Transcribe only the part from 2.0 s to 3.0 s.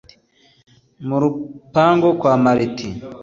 kwa Mariti